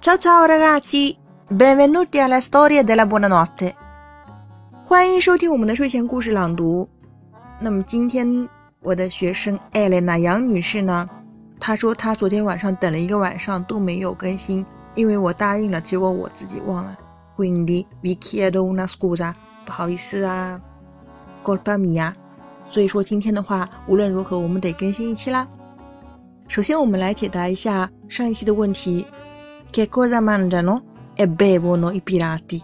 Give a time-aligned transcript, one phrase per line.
[0.00, 1.14] Ciao ciao ragazzi,
[1.46, 3.74] benvenuti alla storia della buonanotte。
[4.86, 6.88] 欢迎收听我们的睡前故事朗读。
[7.60, 8.48] 那么今天
[8.80, 11.06] 我的学生艾蕾娜杨女士呢，
[11.60, 14.64] 她说她昨天晚上等了一个晚上都没有更新，
[14.94, 16.96] 因为我答应了，结果我自己忘了。
[17.36, 19.34] Quindi vi chiedo una scusa，
[19.66, 20.62] 不好意思啊
[21.44, 22.14] ，colpa mia。
[22.70, 25.46] 所以说今天的话，无论如何我们得更新一期啦。
[26.46, 29.04] 首先我们来解答一下上一期的问题
[29.72, 30.80] ：Che cosa mangiano
[31.16, 32.62] e bevono i pirati？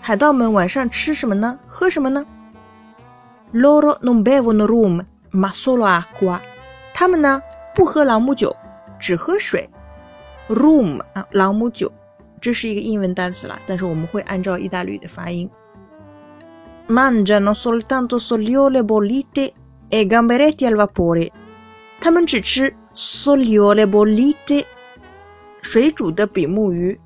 [0.00, 1.56] 海盗们晚上吃什么呢？
[1.68, 2.26] 喝什么呢
[3.52, 6.40] ？Loro non bevono rum, ma solo acqua。
[6.92, 7.40] 他们呢
[7.76, 8.56] 不喝朗姆酒，
[8.98, 9.70] 只喝水。
[10.48, 11.92] Rum 啊，朗姆酒，
[12.40, 15.48] 这是一个英文单词啦，但是我们会按照意大利语的发音。
[16.87, 19.53] Mangiano soltanto soliole bollite
[19.89, 21.31] e gamberetti al vapore。
[21.99, 24.65] 他们只吃 soliole bollite，
[25.61, 26.99] 水煮的比目鱼。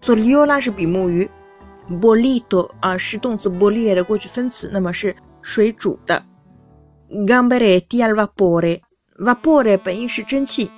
[0.00, 1.28] Soliola 是比目鱼，
[1.90, 6.22] bollito 啊是动词 bollire 的过去分词，那么是水煮的。
[7.10, 10.70] Gamberetti al vapore，vapore 本意是蒸汽，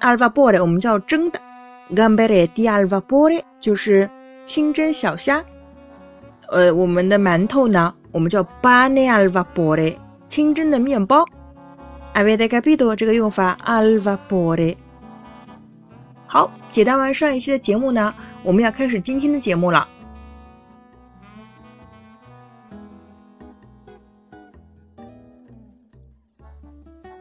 [0.00, 1.40] al vapore 我们叫蒸的，
[1.94, 4.10] gamberetti al vapore 就是
[4.44, 5.44] 清蒸小虾。
[6.53, 9.97] 呃，我们的馒头呢，我们叫 pane al vapore，
[10.29, 11.25] 清蒸的面包。
[12.13, 14.77] Avete capito 这个用法 al vapore？
[16.27, 19.87] 好，解答完上一期的节目呢，我们要开始今天的节目了。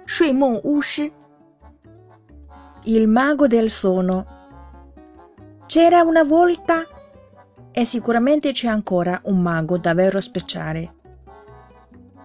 [0.04, 1.10] 睡梦巫师
[2.84, 4.26] ，Il mago del sonno。
[5.68, 6.84] C'era una volta
[7.72, 10.94] e sicuramente c'è ancora un mago davvero speciale.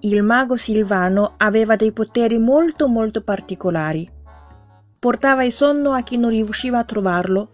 [0.01, 4.07] Il mago Silvano aveva dei poteri molto molto particolari.
[4.99, 7.49] Portava il sonno a chi non riusciva a trovarlo,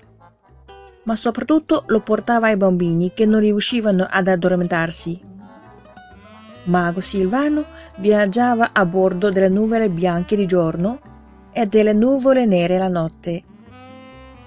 [1.04, 5.22] ma soprattutto lo portava ai bambini che non riuscivano ad addormentarsi.
[6.66, 7.66] Mago Silvano
[7.98, 11.00] viaggiava a bordo delle nuvole bianche di giorno
[11.52, 13.44] e delle nuvole nere la notte.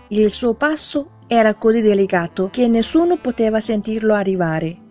[0.08, 4.84] Il suo passo era così delicato che nessuno poteva sentirlo arrivare.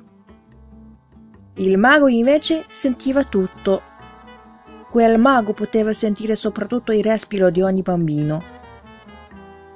[1.55, 3.81] Il mago invece sentiva tutto.
[4.91, 8.43] Quel mago poteva sentire soprattutto il respiro di ogni bambino.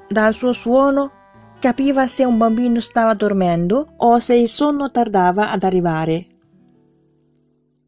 [0.09, 1.11] Dal suo suono
[1.59, 6.27] capiva se un bambino stava dormendo o se il sonno tardava ad arrivare.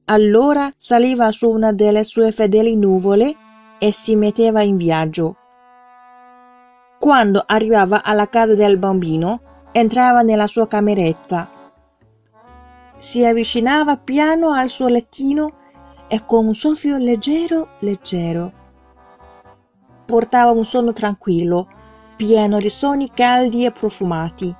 [0.06, 3.34] Allora saliva su una delle sue fedeli nuvole
[3.80, 5.36] e si metteva in viaggio.
[7.02, 9.42] Quando arrivava alla casa del bambino,
[9.74, 11.60] entrava nella sua cameretta
[13.02, 15.54] si avvicinava piano al suo lettino
[16.08, 18.54] e con un soffio leggero, leggero.
[20.06, 21.68] Portava un sonno tranquillo,
[22.16, 24.56] pieno di sonni caldi e profumati.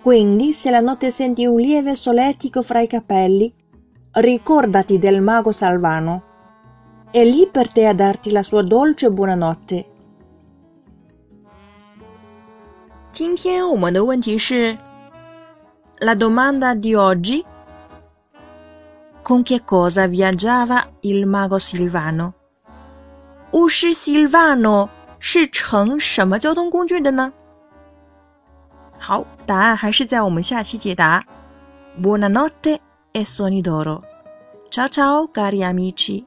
[0.00, 3.52] Quindi, se la notte senti un lieve solletico fra i capelli,
[4.12, 6.22] ricordati del mago Salvano.
[7.10, 9.89] È lì per te a darti la sua dolce buonanotte.
[13.11, 14.77] 今天我们的问题是
[15.99, 17.43] la domanda di oggi
[19.23, 22.33] con che cosa viaggiava il mago Silvano?
[23.51, 24.89] 巫师 Silvano
[25.19, 27.31] 是乘什么交通工具的呢？
[28.99, 31.23] 好，答案还是在我们下期解答。
[32.01, 32.79] Buonanotte
[33.13, 34.03] e soni d'oro.
[34.69, 36.25] Ciao ciao cari amici.